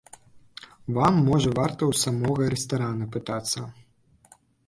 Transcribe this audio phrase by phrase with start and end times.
[0.95, 3.59] Вам, можа, варта ў самога рэстарана пытацца.